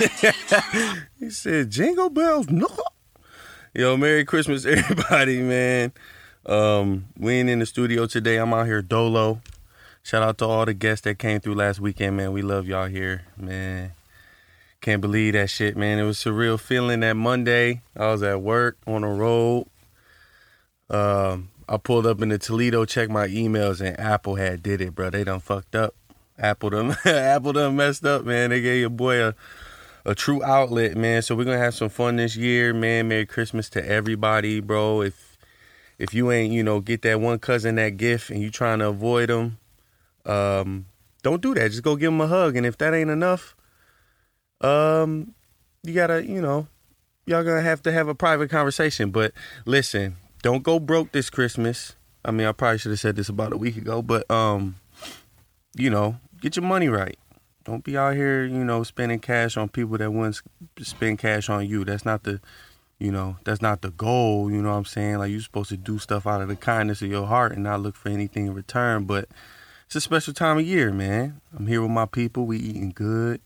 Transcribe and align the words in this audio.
he 1.18 1.30
said, 1.30 1.70
Jingle 1.70 2.10
bells, 2.10 2.48
no. 2.48 2.68
Yo, 3.74 3.96
Merry 3.96 4.24
Christmas, 4.24 4.64
everybody, 4.66 5.42
man. 5.42 5.92
Um, 6.46 7.08
we 7.18 7.34
ain't 7.34 7.50
in 7.50 7.58
the 7.58 7.66
studio 7.66 8.06
today. 8.06 8.36
I'm 8.36 8.54
out 8.54 8.66
here 8.66 8.80
dolo. 8.80 9.42
Shout 10.02 10.22
out 10.22 10.38
to 10.38 10.46
all 10.46 10.64
the 10.64 10.72
guests 10.72 11.04
that 11.04 11.18
came 11.18 11.40
through 11.40 11.54
last 11.54 11.80
weekend, 11.80 12.16
man. 12.16 12.32
We 12.32 12.40
love 12.40 12.66
y'all 12.66 12.86
here, 12.86 13.26
man. 13.36 13.92
Can't 14.80 15.02
believe 15.02 15.34
that 15.34 15.50
shit, 15.50 15.76
man. 15.76 15.98
It 15.98 16.04
was 16.04 16.16
surreal 16.16 16.58
feeling 16.58 17.00
that 17.00 17.14
Monday. 17.14 17.82
I 17.94 18.06
was 18.10 18.22
at 18.22 18.40
work 18.40 18.78
on 18.86 19.02
the 19.02 19.08
road. 19.08 19.66
Um, 20.88 21.50
I 21.68 21.76
pulled 21.76 22.06
up 22.06 22.22
in 22.22 22.30
the 22.30 22.38
Toledo, 22.38 22.86
checked 22.86 23.12
my 23.12 23.28
emails, 23.28 23.82
and 23.82 24.00
Apple 24.00 24.36
had 24.36 24.62
did 24.62 24.80
it, 24.80 24.94
bro. 24.94 25.10
They 25.10 25.24
done 25.24 25.40
fucked 25.40 25.74
up. 25.74 25.94
Apple 26.38 26.70
done 26.70 26.96
Apple 27.04 27.52
done 27.52 27.76
messed 27.76 28.06
up, 28.06 28.24
man. 28.24 28.48
They 28.50 28.62
gave 28.62 28.80
your 28.80 28.90
boy 28.90 29.22
a 29.22 29.34
a 30.04 30.14
true 30.14 30.42
outlet, 30.42 30.96
man. 30.96 31.22
So 31.22 31.34
we're 31.34 31.44
gonna 31.44 31.58
have 31.58 31.74
some 31.74 31.88
fun 31.88 32.16
this 32.16 32.36
year, 32.36 32.72
man. 32.72 33.08
Merry 33.08 33.26
Christmas 33.26 33.68
to 33.70 33.86
everybody, 33.86 34.60
bro. 34.60 35.02
If 35.02 35.38
if 35.98 36.14
you 36.14 36.30
ain't, 36.30 36.52
you 36.52 36.62
know, 36.62 36.80
get 36.80 37.02
that 37.02 37.20
one 37.20 37.38
cousin 37.38 37.74
that 37.76 37.96
gift 37.96 38.30
and 38.30 38.40
you 38.40 38.50
trying 38.50 38.78
to 38.78 38.88
avoid 38.88 39.28
them, 39.28 39.58
um, 40.24 40.86
don't 41.22 41.42
do 41.42 41.54
that. 41.54 41.70
Just 41.70 41.82
go 41.82 41.96
give 41.96 42.10
them 42.10 42.20
a 42.20 42.26
hug. 42.26 42.56
And 42.56 42.64
if 42.64 42.78
that 42.78 42.94
ain't 42.94 43.10
enough, 43.10 43.54
um, 44.62 45.34
you 45.82 45.92
gotta, 45.92 46.26
you 46.26 46.40
know, 46.40 46.66
y'all 47.26 47.44
gonna 47.44 47.60
have 47.60 47.82
to 47.82 47.92
have 47.92 48.08
a 48.08 48.14
private 48.14 48.50
conversation. 48.50 49.10
But 49.10 49.32
listen, 49.66 50.16
don't 50.42 50.62
go 50.62 50.78
broke 50.78 51.12
this 51.12 51.30
Christmas. 51.30 51.96
I 52.24 52.30
mean, 52.30 52.46
I 52.46 52.52
probably 52.52 52.78
should 52.78 52.92
have 52.92 53.00
said 53.00 53.16
this 53.16 53.28
about 53.28 53.52
a 53.52 53.56
week 53.56 53.76
ago, 53.76 54.02
but 54.02 54.30
um, 54.30 54.76
you 55.74 55.90
know, 55.90 56.16
get 56.40 56.56
your 56.56 56.64
money 56.64 56.88
right. 56.88 57.18
Don't 57.70 57.84
be 57.84 57.96
out 57.96 58.16
here, 58.16 58.44
you 58.44 58.64
know, 58.64 58.82
spending 58.82 59.20
cash 59.20 59.56
on 59.56 59.68
people 59.68 59.96
that 59.98 60.10
wouldn't 60.10 60.40
spend 60.82 61.20
cash 61.20 61.48
on 61.48 61.68
you. 61.68 61.84
That's 61.84 62.04
not 62.04 62.24
the, 62.24 62.40
you 62.98 63.12
know, 63.12 63.36
that's 63.44 63.62
not 63.62 63.80
the 63.80 63.92
goal. 63.92 64.50
You 64.50 64.60
know 64.60 64.70
what 64.70 64.74
I'm 64.74 64.84
saying? 64.84 65.18
Like 65.18 65.30
you're 65.30 65.40
supposed 65.40 65.68
to 65.68 65.76
do 65.76 66.00
stuff 66.00 66.26
out 66.26 66.42
of 66.42 66.48
the 66.48 66.56
kindness 66.56 67.00
of 67.00 67.08
your 67.08 67.28
heart 67.28 67.52
and 67.52 67.62
not 67.62 67.80
look 67.80 67.94
for 67.94 68.08
anything 68.08 68.48
in 68.48 68.54
return. 68.54 69.04
But 69.04 69.28
it's 69.86 69.94
a 69.94 70.00
special 70.00 70.34
time 70.34 70.58
of 70.58 70.66
year, 70.66 70.90
man. 70.90 71.40
I'm 71.56 71.68
here 71.68 71.80
with 71.80 71.92
my 71.92 72.06
people. 72.06 72.44
We 72.44 72.58
eating 72.58 72.90
good. 72.90 73.40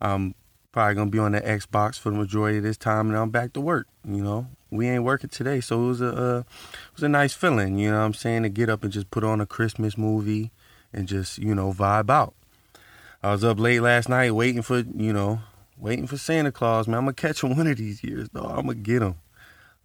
I'm 0.00 0.34
probably 0.72 0.94
gonna 0.94 1.10
be 1.10 1.18
on 1.18 1.32
the 1.32 1.42
Xbox 1.42 1.98
for 1.98 2.08
the 2.08 2.16
majority 2.16 2.56
of 2.56 2.64
this 2.64 2.78
time, 2.78 3.10
and 3.10 3.18
I'm 3.18 3.28
back 3.28 3.52
to 3.52 3.60
work. 3.60 3.88
You 4.08 4.24
know, 4.24 4.46
we 4.70 4.88
ain't 4.88 5.04
working 5.04 5.28
today, 5.28 5.60
so 5.60 5.84
it 5.84 5.86
was 5.88 6.00
a 6.00 6.08
uh, 6.08 6.38
it 6.38 6.94
was 6.94 7.02
a 7.02 7.10
nice 7.10 7.34
feeling. 7.34 7.76
You 7.76 7.90
know 7.90 7.98
what 7.98 8.06
I'm 8.06 8.14
saying 8.14 8.44
to 8.44 8.48
get 8.48 8.70
up 8.70 8.84
and 8.84 8.90
just 8.92 9.10
put 9.10 9.22
on 9.22 9.42
a 9.42 9.46
Christmas 9.46 9.98
movie 9.98 10.50
and 10.94 11.06
just 11.06 11.36
you 11.36 11.54
know 11.54 11.74
vibe 11.74 12.08
out. 12.08 12.32
I 13.24 13.32
was 13.32 13.42
up 13.42 13.58
late 13.58 13.80
last 13.80 14.10
night 14.10 14.32
waiting 14.32 14.60
for 14.60 14.80
you 14.80 15.10
know 15.10 15.40
waiting 15.78 16.06
for 16.06 16.18
Santa 16.18 16.52
Claus. 16.52 16.86
Man, 16.86 16.98
I'm 16.98 17.04
gonna 17.04 17.14
catch 17.14 17.42
him 17.42 17.56
one 17.56 17.66
of 17.66 17.78
these 17.78 18.04
years, 18.04 18.28
though. 18.34 18.44
I'm 18.44 18.66
gonna 18.66 18.74
get 18.74 19.00
him 19.00 19.14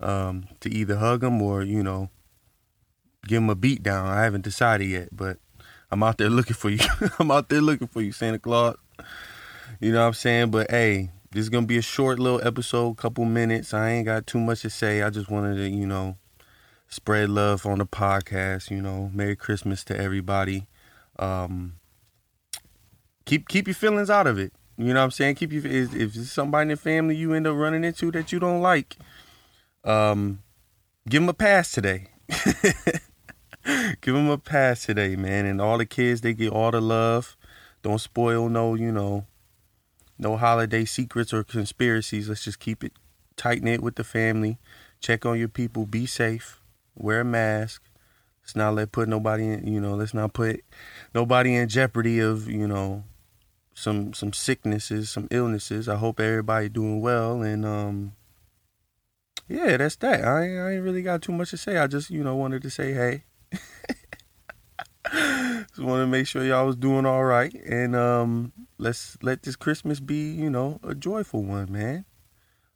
um, 0.01 0.43
to 0.59 0.69
either 0.69 0.97
hug 0.97 1.23
him 1.23 1.41
or 1.41 1.63
you 1.63 1.81
know 1.81 2.09
give 3.27 3.37
him 3.41 3.49
a 3.49 3.55
beat 3.55 3.81
down. 3.81 4.07
I 4.07 4.23
haven't 4.23 4.43
decided 4.43 4.89
yet, 4.89 5.09
but 5.13 5.37
I'm 5.89 6.03
out 6.03 6.17
there 6.17 6.29
looking 6.29 6.53
for 6.53 6.69
you. 6.69 6.79
I'm 7.17 7.31
out 7.31 7.47
there 7.47 7.61
looking 7.61 7.87
for 7.87 8.01
you, 8.01 8.11
Santa 8.11 8.39
Claus. 8.39 8.75
You 9.79 9.93
know 9.93 10.01
what 10.01 10.07
I'm 10.07 10.13
saying? 10.15 10.51
But 10.51 10.69
hey, 10.69 11.09
this 11.31 11.43
is 11.43 11.49
gonna 11.49 11.65
be 11.65 11.77
a 11.77 11.81
short 11.81 12.19
little 12.19 12.45
episode, 12.45 12.97
couple 12.97 13.23
minutes. 13.23 13.73
I 13.73 13.91
ain't 13.91 14.05
got 14.05 14.27
too 14.27 14.41
much 14.41 14.63
to 14.63 14.69
say. 14.69 15.01
I 15.01 15.09
just 15.09 15.31
wanted 15.31 15.55
to, 15.55 15.69
you 15.69 15.87
know, 15.87 16.17
spread 16.89 17.29
love 17.29 17.65
on 17.65 17.77
the 17.77 17.85
podcast. 17.85 18.69
You 18.69 18.81
know, 18.81 19.09
Merry 19.13 19.37
Christmas 19.37 19.85
to 19.85 19.97
everybody. 19.97 20.67
Um, 21.17 21.75
keep 23.29 23.47
keep 23.47 23.67
your 23.67 23.75
feelings 23.75 24.09
out 24.09 24.25
of 24.25 24.39
it. 24.39 24.51
You 24.75 24.87
know 24.87 25.01
what 25.01 25.05
I'm 25.05 25.11
saying? 25.11 25.35
Keep 25.35 25.51
you 25.51 25.61
if, 25.63 25.95
if 25.95 26.15
somebody 26.27 26.63
in 26.63 26.67
the 26.69 26.77
family 26.77 27.15
you 27.15 27.33
end 27.33 27.45
up 27.45 27.55
running 27.55 27.83
into 27.83 28.11
that 28.11 28.31
you 28.31 28.39
don't 28.39 28.61
like, 28.61 28.97
um, 29.83 30.41
give 31.07 31.21
them 31.21 31.29
a 31.29 31.33
pass 31.33 31.71
today. 31.71 32.07
give 34.01 34.15
them 34.15 34.29
a 34.29 34.37
pass 34.37 34.85
today, 34.85 35.15
man. 35.15 35.45
And 35.45 35.61
all 35.61 35.77
the 35.77 35.85
kids, 35.85 36.21
they 36.21 36.33
get 36.33 36.51
all 36.51 36.71
the 36.71 36.81
love. 36.81 37.37
Don't 37.83 37.99
spoil 37.99 38.49
no, 38.49 38.73
you 38.73 38.91
know, 38.91 39.25
no 40.17 40.35
holiday 40.35 40.85
secrets 40.85 41.31
or 41.31 41.43
conspiracies. 41.43 42.29
Let's 42.29 42.45
just 42.45 42.59
keep 42.59 42.83
it 42.83 42.93
tight 43.35 43.61
knit 43.61 43.81
with 43.81 43.95
the 43.95 44.03
family. 44.03 44.57
Check 45.01 45.25
on 45.25 45.37
your 45.37 45.49
people. 45.49 45.85
Be 45.85 46.05
safe. 46.07 46.61
Wear 46.95 47.21
a 47.21 47.25
mask. 47.25 47.83
Let's 48.41 48.55
not 48.55 48.73
let 48.73 48.91
put 48.91 49.07
nobody 49.07 49.49
in. 49.49 49.67
You 49.67 49.79
know, 49.79 49.93
let's 49.93 50.13
not 50.13 50.33
put 50.33 50.63
nobody 51.13 51.53
in 51.53 51.69
jeopardy 51.69 52.19
of 52.19 52.49
you 52.49 52.67
know 52.67 53.03
some 53.79 54.13
some 54.13 54.33
sicknesses, 54.33 55.09
some 55.09 55.27
illnesses. 55.31 55.87
I 55.87 55.95
hope 55.95 56.19
everybody 56.19 56.67
doing 56.67 56.99
well 56.99 57.41
and 57.41 57.65
um 57.65 58.13
yeah, 59.47 59.77
that's 59.77 59.95
that. 59.97 60.23
I 60.23 60.43
ain't, 60.43 60.59
I 60.59 60.71
ain't 60.73 60.83
really 60.83 61.01
got 61.01 61.23
too 61.23 61.31
much 61.31 61.49
to 61.51 61.57
say. 61.57 61.77
I 61.77 61.87
just 61.87 62.09
you 62.11 62.23
know 62.23 62.35
wanted 62.35 62.61
to 62.63 62.69
say 62.69 62.93
hey. 62.93 63.23
just 65.11 65.79
want 65.79 66.03
to 66.03 66.07
make 66.07 66.27
sure 66.27 66.43
y'all 66.43 66.67
was 66.67 66.75
doing 66.75 67.05
all 67.05 67.23
right 67.23 67.51
and 67.65 67.95
um 67.95 68.53
let's 68.77 69.17
let 69.23 69.41
this 69.43 69.55
Christmas 69.55 69.99
be 69.99 70.29
you 70.31 70.49
know 70.49 70.79
a 70.83 70.93
joyful 70.93 71.43
one, 71.43 71.71
man. 71.71 72.05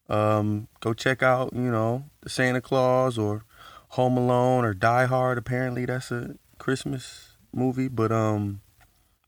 Um, 0.10 0.68
go 0.80 0.94
check 0.94 1.22
out 1.22 1.54
you 1.54 1.72
know 1.72 2.06
the 2.22 2.30
Santa 2.30 2.62
Clause 2.62 3.18
or 3.18 3.44
Home 3.90 4.18
Alone 4.18 4.64
or 4.64 4.74
Die 4.74 5.06
Hard. 5.06 5.38
Apparently 5.38 5.86
that's 5.86 6.12
a 6.12 6.36
Christmas 6.60 7.36
movie, 7.52 7.90
but 7.90 8.12
um 8.14 8.62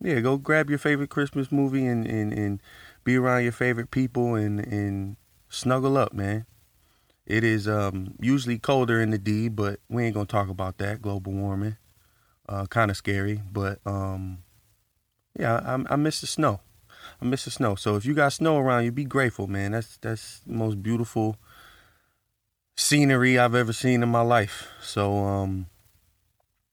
yeah, 0.01 0.19
go 0.19 0.37
grab 0.37 0.69
your 0.69 0.79
favorite 0.79 1.09
Christmas 1.09 1.51
movie 1.51 1.85
and, 1.85 2.05
and, 2.05 2.33
and 2.33 2.61
be 3.03 3.15
around 3.15 3.43
your 3.43 3.51
favorite 3.51 3.91
people 3.91 4.35
and, 4.35 4.59
and 4.59 5.15
snuggle 5.49 5.97
up, 5.97 6.13
man. 6.13 6.45
It 7.25 7.43
is 7.43 7.67
um, 7.67 8.15
usually 8.19 8.59
colder 8.59 9.01
in 9.01 9.09
the 9.09 9.17
D, 9.17 9.49
but 9.49 9.79
we 9.89 10.03
ain't 10.03 10.13
gonna 10.13 10.27
talk 10.27 10.49
about 10.49 10.77
that. 10.77 11.01
Global 11.01 11.33
warming, 11.33 11.77
uh, 12.47 12.65
kind 12.67 12.91
of 12.91 12.97
scary, 12.97 13.41
but 13.51 13.79
um, 13.85 14.39
yeah, 15.39 15.55
I, 15.65 15.93
I 15.93 15.95
miss 15.95 16.21
the 16.21 16.27
snow. 16.27 16.59
I 17.21 17.25
miss 17.25 17.45
the 17.45 17.51
snow. 17.51 17.75
So 17.75 17.95
if 17.95 18.05
you 18.05 18.13
got 18.13 18.33
snow 18.33 18.57
around 18.57 18.85
you, 18.85 18.91
be 18.91 19.05
grateful, 19.05 19.47
man. 19.47 19.71
That's 19.71 19.97
that's 19.97 20.41
the 20.41 20.53
most 20.53 20.83
beautiful 20.83 21.37
scenery 22.75 23.39
I've 23.39 23.55
ever 23.55 23.73
seen 23.73 24.03
in 24.03 24.09
my 24.09 24.21
life. 24.21 24.67
So 24.81 25.17
um, 25.17 25.67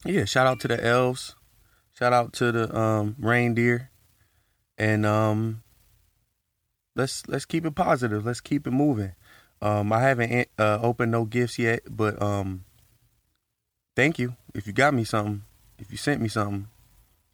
yeah, 0.05 0.25
shout 0.27 0.47
out 0.47 0.61
to 0.61 0.69
the 0.69 0.85
elves. 0.85 1.35
Shout 2.03 2.13
out 2.13 2.33
to 2.33 2.51
the 2.51 2.77
um, 2.77 3.15
reindeer, 3.21 3.89
and 4.77 5.07
um, 5.07 5.63
let's 6.97 7.23
let's 7.29 7.45
keep 7.45 7.65
it 7.65 7.77
positive. 7.77 8.27
Let's 8.27 8.41
keep 8.41 8.67
it 8.67 8.73
moving. 8.73 9.13
Um, 9.61 9.93
I 9.93 10.01
haven't 10.01 10.49
uh, 10.59 10.81
opened 10.83 11.13
no 11.13 11.25
gifts 11.25 11.61
yet, 11.61 11.83
but 11.89 12.21
um, 12.21 12.65
thank 13.95 14.19
you 14.19 14.35
if 14.53 14.67
you 14.67 14.73
got 14.73 14.95
me 14.95 15.05
something. 15.05 15.43
If 15.79 15.93
you 15.93 15.97
sent 15.97 16.21
me 16.21 16.27
something, 16.27 16.67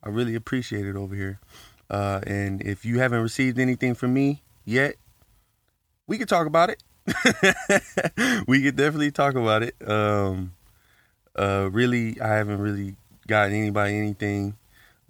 I 0.02 0.10
really 0.10 0.34
appreciate 0.34 0.84
it 0.84 0.96
over 0.96 1.14
here. 1.14 1.40
Uh, 1.88 2.20
and 2.26 2.60
if 2.60 2.84
you 2.84 2.98
haven't 2.98 3.22
received 3.22 3.58
anything 3.58 3.94
from 3.94 4.12
me 4.12 4.42
yet, 4.66 4.96
we 6.06 6.18
could 6.18 6.28
talk 6.28 6.46
about 6.46 6.68
it. 6.68 6.82
we 8.46 8.62
could 8.62 8.76
definitely 8.76 9.12
talk 9.12 9.34
about 9.34 9.62
it. 9.62 9.76
Um, 9.88 10.52
uh, 11.34 11.70
really, 11.72 12.20
I 12.20 12.34
haven't 12.34 12.60
really 12.60 12.96
gotten 13.28 13.54
anybody 13.54 13.96
anything. 13.96 14.56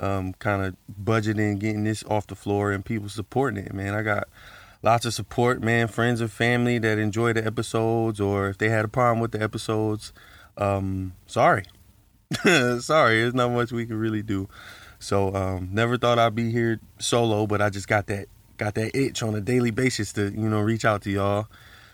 Um, 0.00 0.34
kind 0.34 0.64
of 0.64 0.76
budgeting, 1.02 1.58
getting 1.58 1.82
this 1.82 2.04
off 2.04 2.28
the 2.28 2.36
floor, 2.36 2.70
and 2.70 2.84
people 2.84 3.08
supporting 3.08 3.64
it. 3.64 3.72
Man, 3.72 3.94
I 3.94 4.02
got 4.02 4.28
lots 4.82 5.04
of 5.04 5.14
support, 5.14 5.60
man. 5.60 5.88
Friends 5.88 6.20
and 6.20 6.30
family 6.30 6.78
that 6.78 6.98
enjoy 6.98 7.32
the 7.32 7.44
episodes, 7.44 8.20
or 8.20 8.48
if 8.48 8.58
they 8.58 8.68
had 8.68 8.84
a 8.84 8.88
problem 8.88 9.18
with 9.18 9.32
the 9.32 9.42
episodes, 9.42 10.12
um, 10.56 11.14
sorry, 11.26 11.64
sorry. 12.44 13.20
There's 13.20 13.34
not 13.34 13.50
much 13.50 13.72
we 13.72 13.86
can 13.86 13.98
really 13.98 14.22
do. 14.22 14.48
So, 15.00 15.34
um, 15.34 15.70
never 15.72 15.96
thought 15.96 16.18
I'd 16.18 16.34
be 16.34 16.52
here 16.52 16.80
solo, 16.98 17.46
but 17.46 17.60
I 17.60 17.70
just 17.70 17.88
got 17.88 18.06
that 18.06 18.26
got 18.56 18.74
that 18.74 18.96
itch 18.96 19.22
on 19.22 19.34
a 19.34 19.40
daily 19.40 19.70
basis 19.70 20.12
to 20.12 20.30
you 20.30 20.48
know 20.48 20.60
reach 20.60 20.84
out 20.84 21.02
to 21.02 21.10
y'all. 21.10 21.48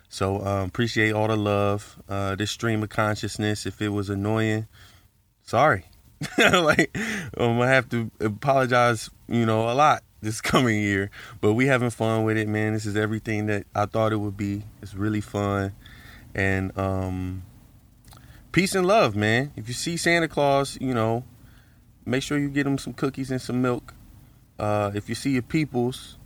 So 0.09 0.41
um, 0.45 0.69
appreciate 0.69 1.13
all 1.13 1.29
the 1.29 1.37
love. 1.37 2.01
Uh, 2.09 2.37
this 2.37 2.51
stream 2.51 2.83
of 2.83 2.89
consciousness. 2.89 3.67
If 3.67 3.83
it 3.83 3.89
was 3.89 4.09
annoying, 4.11 4.69
sorry. 5.43 5.87
like 6.39 6.97
I'm 7.37 7.59
gonna 7.59 7.67
have 7.67 7.89
to 7.91 8.11
apologize, 8.21 9.11
you 9.29 9.47
know, 9.47 9.69
a 9.71 9.75
lot 9.75 10.03
this 10.21 10.41
coming 10.53 10.81
year. 10.81 11.11
But 11.41 11.55
we 11.55 11.67
having 11.67 11.91
fun 11.91 12.25
with 12.25 12.37
it, 12.37 12.49
man. 12.49 12.73
This 12.73 12.87
is 12.87 12.97
everything 12.97 13.47
that 13.47 13.67
I 13.75 13.87
thought 13.87 14.13
it 14.13 14.17
would 14.17 14.37
be. 14.37 14.63
It's 14.83 14.95
really 14.95 15.21
fun. 15.21 15.73
And 16.35 16.77
um 16.79 17.43
peace 18.55 18.75
and 18.75 18.87
love, 18.87 19.17
man. 19.17 19.53
If 19.57 19.67
you 19.67 19.75
see 19.75 19.97
Santa 19.97 20.29
Claus, 20.29 20.79
you 20.81 20.95
know, 20.95 21.25
make 22.07 22.23
sure 22.23 22.39
you 22.39 22.49
get 22.49 22.67
him 22.67 22.79
some 22.79 22.93
cookies 22.93 23.33
and 23.33 23.41
some 23.41 23.61
milk. 23.61 23.95
Uh, 24.61 24.93
if 24.95 25.09
you 25.09 25.17
see 25.17 25.31
your 25.31 25.43
peoples, 25.43 26.19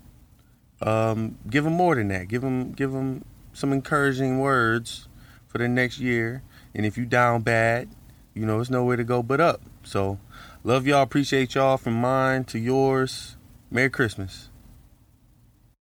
um, 0.82 1.38
give 1.48 1.64
them 1.64 1.72
more 1.72 1.94
than 1.94 2.08
that. 2.08 2.28
Give 2.28 2.42
them, 2.42 2.72
give 2.72 2.92
them 2.92 3.24
some 3.54 3.72
encouraging 3.72 4.40
words 4.40 5.08
for 5.46 5.56
the 5.56 5.68
next 5.68 6.00
year. 6.00 6.42
And 6.74 6.84
if 6.84 6.98
you 6.98 7.06
down 7.06 7.40
bad, 7.40 7.88
you 8.38 8.46
know, 8.46 8.60
it's 8.60 8.70
nowhere 8.70 8.96
to 8.96 9.04
go 9.04 9.22
but 9.22 9.40
up. 9.40 9.60
So, 9.82 10.18
love 10.62 10.86
y'all. 10.86 11.02
Appreciate 11.02 11.54
y'all 11.54 11.76
from 11.76 11.94
mine 11.94 12.44
to 12.44 12.58
yours. 12.58 13.36
Merry 13.70 13.90
Christmas. 13.90 14.48